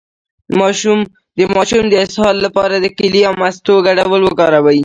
[1.37, 4.79] د ماشوم د اسهال لپاره د کیلې او مستو ګډول وکاروئ